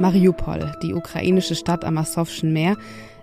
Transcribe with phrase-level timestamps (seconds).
[0.00, 2.76] Mariupol, die ukrainische Stadt am Asowschen Meer,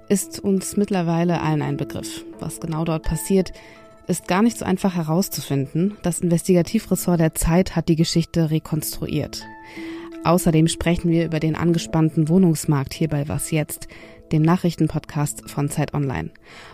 [0.08, 2.24] ist uns mittlerweile allen ein Begriff.
[2.40, 3.52] Was genau dort passiert,
[4.08, 5.98] ist gar nicht so einfach herauszufinden.
[6.02, 9.44] Das Investigativressort der Zeit hat die Geschichte rekonstruiert.
[10.24, 13.88] Außerdem sprechen wir über den angespannten Wohnungsmarkt hier bei Was jetzt,
[14.32, 16.30] dem Nachrichtenpodcast von Zeit Online.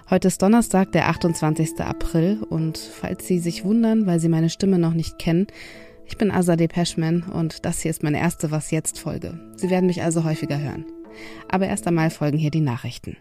[0.09, 1.79] Heute ist Donnerstag, der 28.
[1.79, 5.48] April und falls Sie sich wundern, weil Sie meine Stimme noch nicht kennen,
[6.08, 9.40] ich bin Azadeh Peschman und das hier ist meine erste Was jetzt Folge.
[9.55, 10.86] Sie werden mich also häufiger hören.
[11.50, 13.18] Aber erst einmal folgen hier die Nachrichten.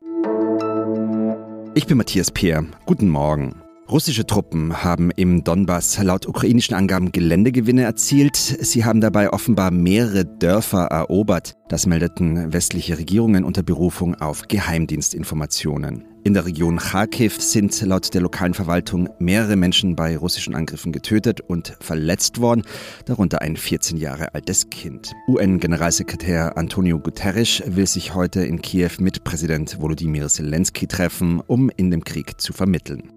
[1.75, 2.65] Ich bin Matthias Peer.
[2.87, 3.55] Guten Morgen.
[3.89, 8.35] Russische Truppen haben im Donbass laut ukrainischen Angaben Geländegewinne erzielt.
[8.35, 11.55] Sie haben dabei offenbar mehrere Dörfer erobert.
[11.69, 16.05] Das meldeten westliche Regierungen unter Berufung auf Geheimdienstinformationen.
[16.25, 21.41] In der Region Kharkiv sind laut der lokalen Verwaltung mehrere Menschen bei russischen Angriffen getötet
[21.41, 22.65] und verletzt worden,
[23.05, 25.13] darunter ein 14 Jahre altes Kind.
[25.29, 31.93] UN-Generalsekretär Antonio Guterres will sich heute in Kiew mit Präsident Volodymyr Zelensky treffen, um in
[31.93, 33.16] dem Krieg zu vermitteln.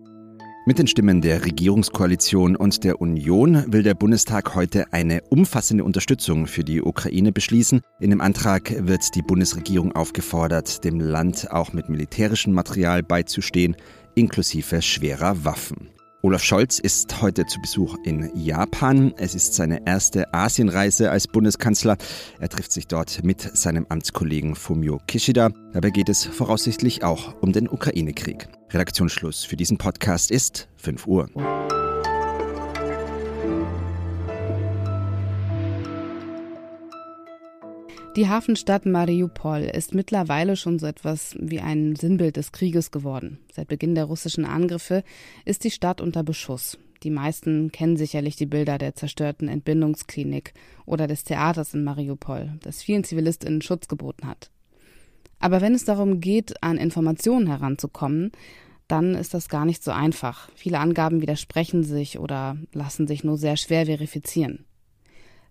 [0.69, 6.45] Mit den Stimmen der Regierungskoalition und der Union will der Bundestag heute eine umfassende Unterstützung
[6.45, 7.81] für die Ukraine beschließen.
[7.99, 13.77] In dem Antrag wird die Bundesregierung aufgefordert, dem Land auch mit militärischem Material beizustehen,
[14.13, 15.89] inklusive schwerer Waffen.
[16.21, 19.13] Olaf Scholz ist heute zu Besuch in Japan.
[19.15, 21.95] Es ist seine erste Asienreise als Bundeskanzler.
[22.41, 25.49] Er trifft sich dort mit seinem Amtskollegen Fumio Kishida.
[25.71, 28.49] Dabei geht es voraussichtlich auch um den Ukraine-Krieg.
[28.69, 31.78] Redaktionsschluss für diesen Podcast ist 5 Uhr.
[38.19, 43.39] Die Hafenstadt Mariupol ist mittlerweile schon so etwas wie ein Sinnbild des Krieges geworden.
[43.49, 45.05] Seit Beginn der russischen Angriffe
[45.45, 46.77] ist die Stadt unter Beschuss.
[47.03, 50.53] Die meisten kennen sicherlich die Bilder der zerstörten Entbindungsklinik
[50.85, 54.51] oder des Theaters in Mariupol, das vielen Zivilistinnen Schutz geboten hat.
[55.39, 58.33] Aber wenn es darum geht, an Informationen heranzukommen,
[58.89, 60.49] dann ist das gar nicht so einfach.
[60.55, 64.65] Viele Angaben widersprechen sich oder lassen sich nur sehr schwer verifizieren.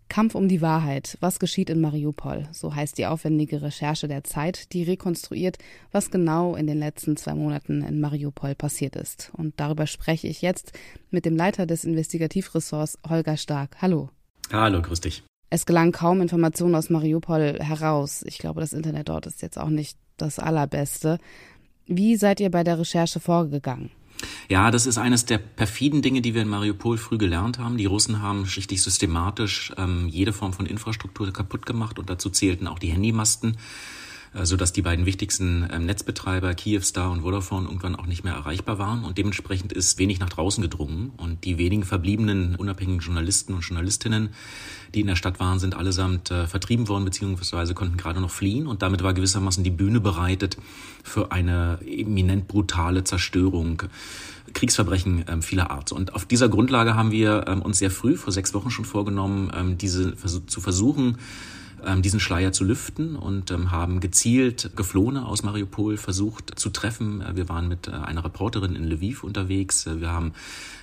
[0.09, 1.17] Kampf um die Wahrheit.
[1.21, 2.49] Was geschieht in Mariupol?
[2.53, 5.59] So heißt die aufwendige Recherche der Zeit, die rekonstruiert,
[5.93, 9.31] was genau in den letzten zwei Monaten in Mariupol passiert ist.
[9.37, 10.73] Und darüber spreche ich jetzt
[11.11, 13.77] mit dem Leiter des Investigativressorts, Holger Stark.
[13.83, 14.11] Hallo.
[14.53, 15.23] Hallo, grüß dich.
[15.51, 18.23] Es gelang kaum Informationen aus Mariupol heraus.
[18.27, 21.19] Ich glaube, das Internet dort ist jetzt auch nicht das allerbeste.
[21.87, 23.91] Wie seid ihr bei der Recherche vorgegangen?
[24.49, 27.77] Ja, das ist eines der perfiden Dinge, die wir in Mariupol früh gelernt haben.
[27.77, 32.67] Die Russen haben richtig systematisch ähm, jede Form von Infrastruktur kaputt gemacht und dazu zählten
[32.67, 33.57] auch die Handymasten
[34.35, 38.79] äh, sodass die beiden wichtigsten ähm, Netzbetreiber, Kyivstar und Vodafone, irgendwann auch nicht mehr erreichbar
[38.79, 39.05] waren.
[39.05, 41.13] Und dementsprechend ist wenig nach draußen gedrungen.
[41.17, 44.31] Und die wenigen verbliebenen unabhängigen Journalisten und Journalistinnen,
[44.95, 48.67] die in der Stadt waren, sind allesamt äh, vertrieben worden, beziehungsweise konnten gerade noch fliehen.
[48.67, 50.59] Und damit war gewissermaßen die Bühne bereitet
[51.03, 53.83] für eine eminent brutale Zerstörung.
[54.55, 55.93] Kriegsverbrechen ähm, vieler Art.
[55.93, 59.51] Und auf dieser Grundlage haben wir ähm, uns sehr früh, vor sechs Wochen schon vorgenommen,
[59.55, 61.19] ähm, diese zu versuchen,
[62.03, 67.21] diesen Schleier zu lüften und ähm, haben gezielt Geflohene aus Mariupol versucht zu treffen.
[67.21, 69.87] Äh, wir waren mit äh, einer Reporterin in Lviv unterwegs.
[69.87, 70.33] Äh, wir haben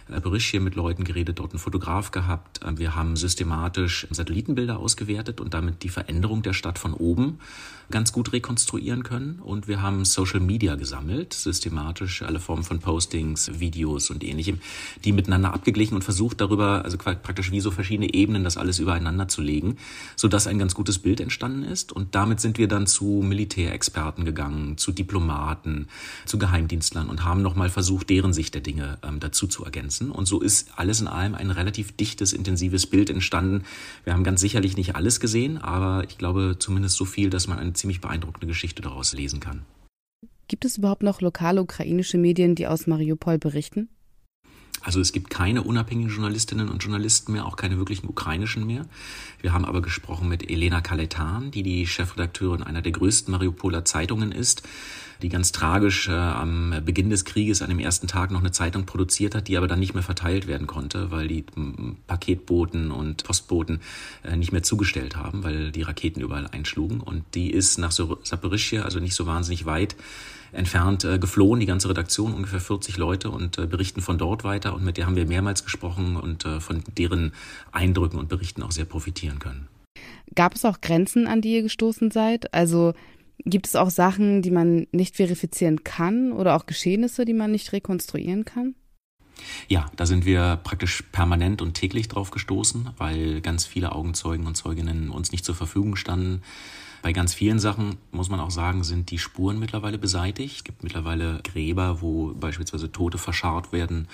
[0.08, 2.60] Bericht hier mit Leuten geredet, dort einen Fotograf gehabt.
[2.78, 7.40] Wir haben systematisch Satellitenbilder ausgewertet und damit die Veränderung der Stadt von oben
[7.92, 9.40] ganz gut rekonstruieren können.
[9.40, 14.60] Und wir haben Social Media gesammelt, systematisch alle Formen von Postings, Videos und ähnlichem,
[15.04, 19.28] die miteinander abgeglichen und versucht darüber, also praktisch wie so verschiedene Ebenen, das alles übereinander
[19.28, 19.78] zu legen,
[20.16, 21.92] sodass ein ganz gutes Bild entstanden ist.
[21.92, 25.88] Und damit sind wir dann zu Militärexperten gegangen, zu Diplomaten,
[26.26, 29.95] zu Geheimdienstlern und haben nochmal versucht, deren Sicht der Dinge ähm, dazu zu ergänzen.
[30.02, 33.64] Und so ist alles in allem ein relativ dichtes, intensives Bild entstanden.
[34.04, 37.60] Wir haben ganz sicherlich nicht alles gesehen, aber ich glaube zumindest so viel, dass man
[37.60, 39.64] ein ziemlich beeindruckende Geschichte daraus lesen kann.
[40.48, 43.90] Gibt es überhaupt noch lokale ukrainische Medien, die aus Mariupol berichten?
[44.86, 48.86] Also es gibt keine unabhängigen Journalistinnen und Journalisten mehr, auch keine wirklichen ukrainischen mehr.
[49.42, 54.32] Wir haben aber gesprochen mit Elena Kaletan, die die Chefredakteurin einer der größten Mariupoler Zeitungen
[54.32, 54.62] ist,
[55.24, 58.86] die ganz tragisch äh, am Beginn des Krieges an dem ersten Tag noch eine Zeitung
[58.86, 61.46] produziert hat, die aber dann nicht mehr verteilt werden konnte, weil die
[62.06, 63.80] Paketboten und Postboten
[64.24, 67.00] äh, nicht mehr zugestellt haben, weil die Raketen überall einschlugen.
[67.00, 69.96] Und die ist nach Saporischia, also nicht so wahnsinnig weit,
[70.56, 74.74] entfernt äh, geflohen, die ganze Redaktion, ungefähr 40 Leute und äh, berichten von dort weiter.
[74.74, 77.34] Und mit der haben wir mehrmals gesprochen und äh, von deren
[77.72, 79.68] Eindrücken und Berichten auch sehr profitieren können.
[80.34, 82.54] Gab es auch Grenzen, an die ihr gestoßen seid?
[82.54, 82.94] Also
[83.44, 87.72] gibt es auch Sachen, die man nicht verifizieren kann oder auch Geschehnisse, die man nicht
[87.74, 88.76] rekonstruieren kann?
[89.68, 94.56] Ja, da sind wir praktisch permanent und täglich drauf gestoßen, weil ganz viele Augenzeugen und
[94.56, 96.42] Zeuginnen uns nicht zur Verfügung standen
[97.06, 100.56] Bei ganz vielen Sachen, muss man auch sagen, sind die Spuren mittlerweile beseitigt.
[100.56, 104.08] Es gibt mittlerweile Gräber, wo beispielsweise Tote verscharrt werden,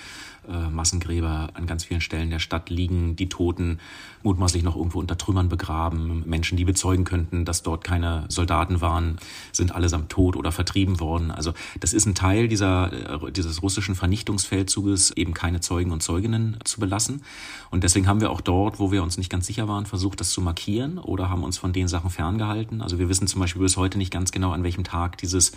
[0.46, 3.78] äh, Massengräber an ganz vielen Stellen der Stadt liegen, die Toten
[4.22, 6.22] mutmaßlich noch irgendwo unter Trümmern begraben.
[6.26, 9.16] Menschen, die bezeugen könnten, dass dort keine Soldaten waren,
[9.52, 11.30] sind allesamt tot oder vertrieben worden.
[11.30, 16.58] Also das ist ein Teil dieser, äh, dieses russischen Vernichtungsfeldzuges, eben keine Zeugen und Zeuginnen
[16.64, 17.22] zu belassen.
[17.70, 20.28] Und deswegen haben wir auch dort, wo wir uns nicht ganz sicher waren, versucht, das
[20.28, 22.81] zu markieren oder haben uns von den Sachen ferngehalten.
[22.82, 25.52] Also wir wissen zum Beispiel bis heute nicht ganz genau, an welchem Tag dieses,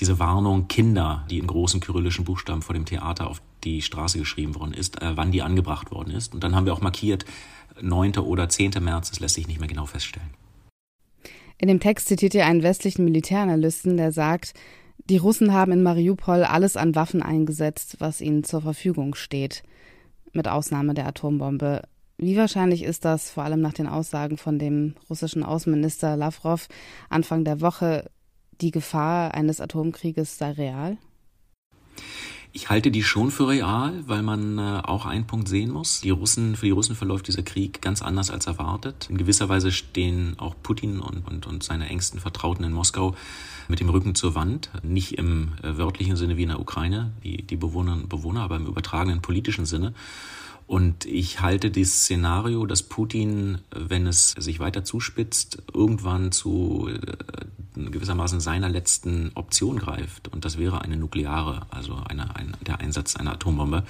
[0.00, 4.54] diese Warnung Kinder, die in großen kyrillischen Buchstaben vor dem Theater auf die Straße geschrieben
[4.54, 6.34] worden ist, äh, wann die angebracht worden ist.
[6.34, 7.24] Und dann haben wir auch markiert,
[7.80, 8.18] 9.
[8.18, 8.72] oder 10.
[8.80, 10.30] März, das lässt sich nicht mehr genau feststellen.
[11.58, 14.54] In dem Text zitiert ihr einen westlichen Militäranalysten, der sagt,
[15.08, 19.62] die Russen haben in Mariupol alles an Waffen eingesetzt, was ihnen zur Verfügung steht,
[20.32, 21.82] mit Ausnahme der Atombombe.
[22.22, 26.68] Wie wahrscheinlich ist das, vor allem nach den Aussagen von dem russischen Außenminister Lavrov
[27.08, 28.08] Anfang der Woche,
[28.60, 30.98] die Gefahr eines Atomkrieges sei real?
[32.52, 36.02] Ich halte die schon für real, weil man äh, auch einen Punkt sehen muss.
[36.02, 39.08] Die Russen, für die Russen verläuft dieser Krieg ganz anders als erwartet.
[39.10, 43.16] In gewisser Weise stehen auch Putin und, und, und seine engsten Vertrauten in Moskau
[43.66, 44.70] mit dem Rücken zur Wand.
[44.84, 48.54] Nicht im äh, wörtlichen Sinne wie in der Ukraine, die, die Bewohnerinnen und Bewohner, aber
[48.54, 49.92] im übertragenen politischen Sinne.
[50.72, 57.90] Und ich halte das Szenario, dass Putin, wenn es sich weiter zuspitzt, irgendwann zu äh,
[57.90, 60.28] gewissermaßen seiner letzten Option greift.
[60.28, 63.84] Und das wäre eine nukleare, also eine, ein, der Einsatz einer Atombombe.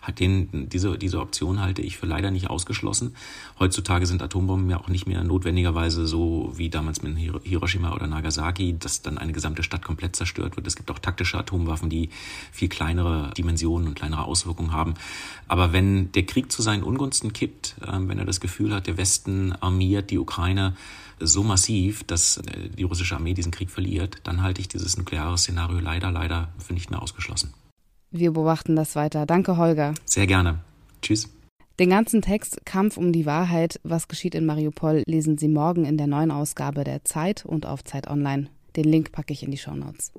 [0.00, 3.16] Hat den, diese, diese Option halte ich für leider nicht ausgeschlossen.
[3.58, 8.76] Heutzutage sind Atombomben ja auch nicht mehr notwendigerweise so wie damals mit Hiroshima oder Nagasaki,
[8.78, 10.68] dass dann eine gesamte Stadt komplett zerstört wird.
[10.68, 12.10] Es gibt auch taktische Atomwaffen, die
[12.52, 14.94] viel kleinere Dimensionen und kleinere Auswirkungen haben.
[15.48, 18.96] Aber wenn der Krieg zu seinen Ungunsten kippt, ähm, wenn er das Gefühl hat, der
[18.96, 20.76] Westen armiert die Ukraine
[21.18, 25.36] so massiv, dass äh, die russische Armee diesen Krieg verliert, dann halte ich dieses nukleare
[25.36, 27.52] Szenario leider, leider für nicht mehr ausgeschlossen.
[28.10, 29.26] Wir beobachten das weiter.
[29.26, 29.94] Danke, Holger.
[30.04, 30.60] Sehr gerne.
[31.02, 31.28] Tschüss.
[31.78, 35.96] Den ganzen Text Kampf um die Wahrheit, was geschieht in Mariupol, lesen Sie morgen in
[35.96, 38.48] der neuen Ausgabe der Zeit und auf Zeit Online.
[38.74, 40.12] Den Link packe ich in die Shownotes.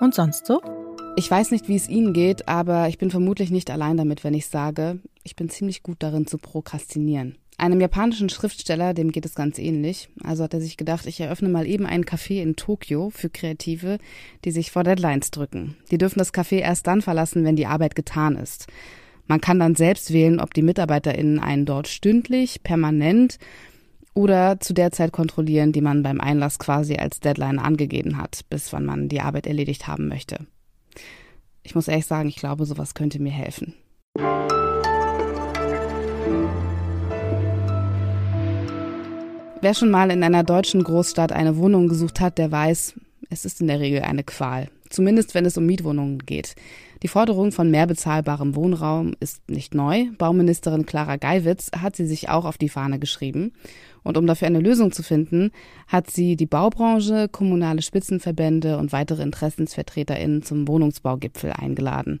[0.00, 0.60] Und sonst so?
[1.16, 4.34] Ich weiß nicht, wie es Ihnen geht, aber ich bin vermutlich nicht allein damit, wenn
[4.34, 7.36] ich sage, ich bin ziemlich gut darin zu prokrastinieren.
[7.56, 10.08] Einem japanischen Schriftsteller, dem geht es ganz ähnlich.
[10.22, 13.98] Also hat er sich gedacht, ich eröffne mal eben ein Café in Tokio für Kreative,
[14.44, 15.76] die sich vor Deadlines drücken.
[15.90, 18.68] Die dürfen das Café erst dann verlassen, wenn die Arbeit getan ist.
[19.26, 23.38] Man kann dann selbst wählen, ob die MitarbeiterInnen einen dort stündlich, permanent
[24.14, 28.72] oder zu der Zeit kontrollieren, die man beim Einlass quasi als Deadline angegeben hat, bis
[28.72, 30.46] wann man die Arbeit erledigt haben möchte.
[31.62, 33.74] Ich muss ehrlich sagen, ich glaube, sowas könnte mir helfen.
[39.60, 42.94] Wer schon mal in einer deutschen Großstadt eine Wohnung gesucht hat, der weiß,
[43.28, 44.68] es ist in der Regel eine Qual.
[44.90, 46.54] Zumindest wenn es um Mietwohnungen geht.
[47.02, 50.06] Die Forderung von mehr bezahlbarem Wohnraum ist nicht neu.
[50.18, 53.52] Bauministerin Clara Geiwitz hat sie sich auch auf die Fahne geschrieben.
[54.02, 55.50] Und um dafür eine Lösung zu finden,
[55.86, 62.18] hat sie die Baubranche, kommunale Spitzenverbände und weitere InteressensvertreterInnen zum Wohnungsbaugipfel eingeladen.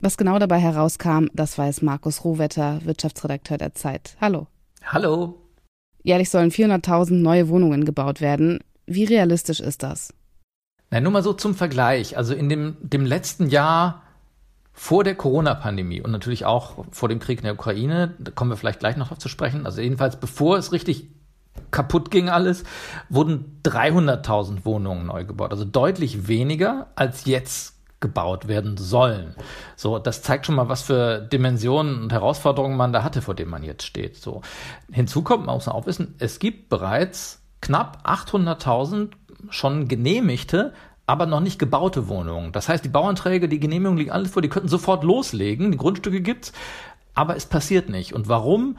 [0.00, 4.16] Was genau dabei herauskam, das weiß Markus Rohwetter, Wirtschaftsredakteur der Zeit.
[4.20, 4.46] Hallo.
[4.84, 5.36] Hallo.
[6.02, 8.60] Jährlich sollen 400.000 neue Wohnungen gebaut werden.
[8.86, 10.14] Wie realistisch ist das?
[10.90, 12.16] Na, nur mal so zum Vergleich.
[12.16, 14.02] Also in dem, dem letzten Jahr
[14.72, 18.56] vor der Corona-Pandemie und natürlich auch vor dem Krieg in der Ukraine, da kommen wir
[18.56, 21.08] vielleicht gleich noch drauf zu sprechen, also jedenfalls bevor es richtig
[21.70, 22.64] kaputt ging alles,
[23.08, 25.52] wurden 300.000 Wohnungen neu gebaut.
[25.52, 29.34] Also deutlich weniger als jetzt gebaut werden sollen.
[29.76, 33.50] So, das zeigt schon mal, was für Dimensionen und Herausforderungen man da hatte, vor denen
[33.50, 34.16] man jetzt steht.
[34.16, 34.40] So,
[34.90, 39.10] hinzu kommt, man muss auch wissen, es gibt bereits knapp 800.000
[39.48, 40.72] schon genehmigte,
[41.06, 42.52] aber noch nicht gebaute Wohnungen.
[42.52, 46.20] Das heißt, die Bauanträge, die Genehmigungen liegen alles vor, die könnten sofort loslegen, die Grundstücke
[46.20, 46.52] gibt's,
[47.14, 48.14] aber es passiert nicht.
[48.14, 48.76] Und warum?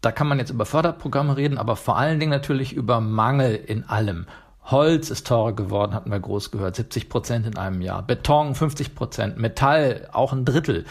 [0.00, 3.84] Da kann man jetzt über Förderprogramme reden, aber vor allen Dingen natürlich über Mangel in
[3.84, 4.26] allem.
[4.64, 8.02] Holz ist teurer geworden, hatten wir groß gehört, 70 Prozent in einem Jahr.
[8.02, 10.84] Beton 50 Prozent, Metall auch ein Drittel.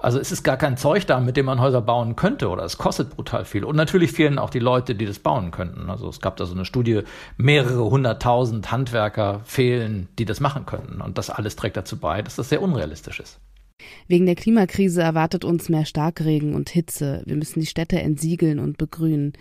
[0.00, 2.76] Also es ist gar kein Zeug da, mit dem man Häuser bauen könnte oder es
[2.76, 3.64] kostet brutal viel.
[3.64, 5.88] Und natürlich fehlen auch die Leute, die das bauen könnten.
[5.88, 7.02] Also es gab da so eine Studie,
[7.36, 11.00] mehrere hunderttausend Handwerker fehlen, die das machen könnten.
[11.00, 13.38] Und das alles trägt dazu bei, dass das sehr unrealistisch ist.
[14.08, 17.22] Wegen der Klimakrise erwartet uns mehr Starkregen und Hitze.
[17.24, 19.32] Wir müssen die Städte entsiegeln und begrünen.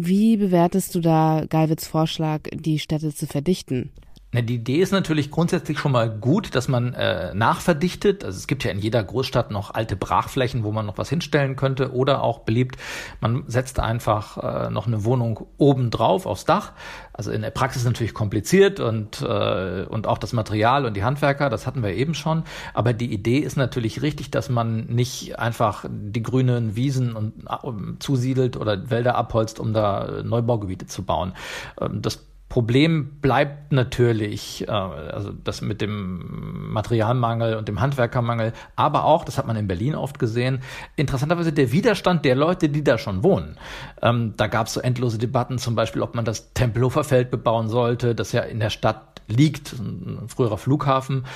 [0.00, 3.90] Wie bewertest du da Geiwitz Vorschlag, die Städte zu verdichten?
[4.34, 8.24] Die Idee ist natürlich grundsätzlich schon mal gut, dass man äh, nachverdichtet.
[8.24, 11.56] Also es gibt ja in jeder Großstadt noch alte Brachflächen, wo man noch was hinstellen
[11.56, 11.94] könnte.
[11.94, 12.76] Oder auch beliebt,
[13.22, 16.72] man setzt einfach äh, noch eine Wohnung oben drauf aufs Dach.
[17.14, 21.48] Also in der Praxis natürlich kompliziert und, äh, und auch das Material und die Handwerker,
[21.48, 22.44] das hatten wir eben schon.
[22.74, 27.98] Aber die Idee ist natürlich richtig, dass man nicht einfach die grünen Wiesen und, äh,
[27.98, 31.32] zusiedelt oder Wälder abholzt, um da Neubaugebiete zu bauen.
[31.80, 39.04] Ähm, das Problem bleibt natürlich, äh, also das mit dem Materialmangel und dem Handwerkermangel, aber
[39.04, 40.62] auch, das hat man in Berlin oft gesehen,
[40.96, 43.58] interessanterweise der Widerstand der Leute, die da schon wohnen.
[44.00, 47.68] Ähm, da gab es so endlose Debatten, zum Beispiel, ob man das Tempelhofer Feld bebauen
[47.68, 51.26] sollte, das ja in der Stadt liegt, ein früherer Flughafen,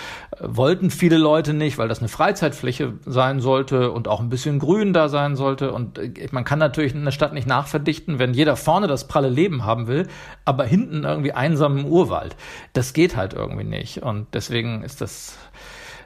[0.41, 4.93] wollten viele Leute nicht, weil das eine Freizeitfläche sein sollte und auch ein bisschen grün
[4.93, 5.73] da sein sollte.
[5.73, 9.65] Und äh, man kann natürlich eine Stadt nicht nachverdichten, wenn jeder vorne das pralle Leben
[9.65, 10.09] haben will,
[10.45, 12.37] aber hinten irgendwie einsamen Urwald.
[12.73, 14.03] Das geht halt irgendwie nicht.
[14.03, 15.37] Und deswegen ist das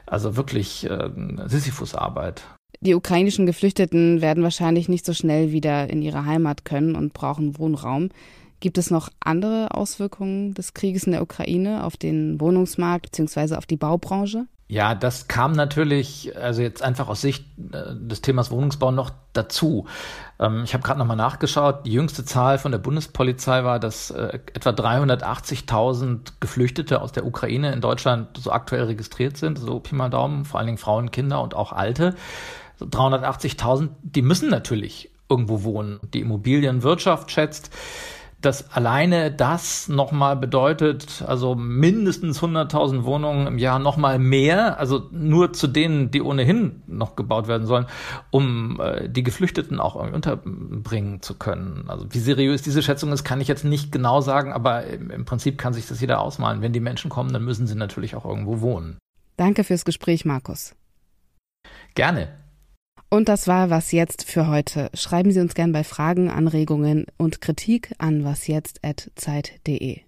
[0.05, 1.09] also wirklich äh,
[1.45, 2.43] Sisyphus-Arbeit.
[2.79, 7.57] Die ukrainischen Geflüchteten werden wahrscheinlich nicht so schnell wieder in ihre Heimat können und brauchen
[7.57, 8.09] Wohnraum.
[8.59, 13.55] Gibt es noch andere Auswirkungen des Krieges in der Ukraine auf den Wohnungsmarkt bzw.
[13.55, 14.47] auf die Baubranche?
[14.69, 19.85] Ja, das kam natürlich, also jetzt einfach aus Sicht äh, des Themas Wohnungsbau noch dazu.
[20.39, 21.85] Ähm, ich habe gerade nochmal nachgeschaut.
[21.85, 27.71] Die jüngste Zahl von der Bundespolizei war, dass äh, etwa 380.000 Geflüchtete aus der Ukraine
[27.71, 29.57] in Deutschland so aktuell registriert sind.
[29.57, 32.15] So Pi mal Daumen, vor allen Dingen Frauen, Kinder und auch Alte.
[32.81, 36.01] 380.000, die müssen natürlich irgendwo wohnen.
[36.13, 37.71] Die Immobilienwirtschaft schätzt,
[38.41, 45.53] dass alleine das nochmal bedeutet, also mindestens 100.000 Wohnungen im Jahr nochmal mehr, also nur
[45.53, 47.87] zu denen, die ohnehin noch gebaut werden sollen,
[48.29, 51.85] um äh, die Geflüchteten auch irgendwie unterbringen zu können.
[51.87, 55.25] Also wie seriös diese Schätzung ist, kann ich jetzt nicht genau sagen, aber im, im
[55.25, 56.61] Prinzip kann sich das jeder ausmalen.
[56.61, 58.99] Wenn die Menschen kommen, dann müssen sie natürlich auch irgendwo wohnen.
[59.35, 60.75] Danke fürs Gespräch, Markus.
[61.95, 62.29] Gerne.
[63.09, 64.89] Und das war Was Jetzt für heute.
[64.93, 70.01] Schreiben Sie uns gern bei Fragen, Anregungen und Kritik an wasjetzt.zeit.de.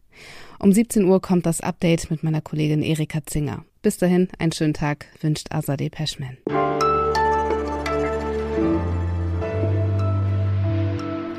[0.60, 3.64] Um 17 Uhr kommt das Update mit meiner Kollegin Erika Zinger.
[3.82, 6.38] Bis dahin, einen schönen Tag, wünscht Azadeh Peschman.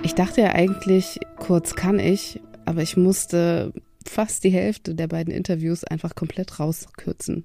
[0.02, 3.74] Ich dachte ja eigentlich, kurz kann ich, aber ich musste
[4.06, 7.44] fast die Hälfte der beiden Interviews einfach komplett rauskürzen.